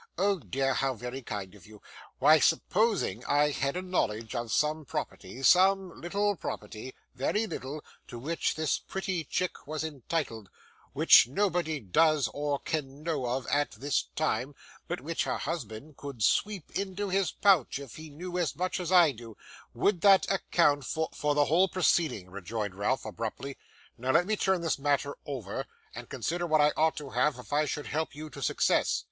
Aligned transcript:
Oh 0.17 0.39
dear, 0.39 0.73
how 0.73 0.95
very 0.95 1.21
kind 1.21 1.53
of 1.53 1.67
you! 1.67 1.79
Why, 2.17 2.39
supposing 2.39 3.23
I 3.25 3.51
had 3.51 3.77
a 3.77 3.83
knowledge 3.83 4.33
of 4.33 4.51
some 4.51 4.83
property 4.83 5.43
some 5.43 6.01
little 6.01 6.35
property 6.35 6.95
very 7.13 7.45
little 7.45 7.83
to 8.07 8.17
which 8.17 8.55
this 8.55 8.79
pretty 8.79 9.23
chick 9.23 9.67
was 9.67 9.83
entitled; 9.83 10.49
which 10.93 11.27
nobody 11.27 11.79
does 11.79 12.27
or 12.33 12.57
can 12.57 13.03
know 13.03 13.27
of 13.27 13.45
at 13.45 13.73
this 13.73 14.05
time, 14.15 14.55
but 14.87 15.01
which 15.01 15.25
her 15.25 15.37
husband 15.37 15.97
could 15.97 16.23
sweep 16.23 16.71
into 16.71 17.09
his 17.09 17.31
pouch, 17.31 17.77
if 17.77 17.97
he 17.97 18.09
knew 18.09 18.39
as 18.39 18.55
much 18.55 18.79
as 18.79 18.91
I 18.91 19.11
do, 19.11 19.37
would 19.75 20.01
that 20.01 20.25
account 20.31 20.83
for' 20.83 21.09
'For 21.13 21.35
the 21.35 21.45
whole 21.45 21.67
proceeding,' 21.69 22.31
rejoined 22.31 22.73
Ralph, 22.73 23.05
abruptly. 23.05 23.55
'Now, 23.99 24.09
let 24.09 24.25
me 24.25 24.35
turn 24.35 24.61
this 24.61 24.79
matter 24.79 25.15
over, 25.27 25.67
and 25.93 26.09
consider 26.09 26.47
what 26.47 26.59
I 26.59 26.71
ought 26.75 26.95
to 26.97 27.11
have 27.11 27.37
if 27.37 27.53
I 27.53 27.65
should 27.65 27.85
help 27.85 28.15
you 28.15 28.31
to 28.31 28.41
success. 28.41 28.99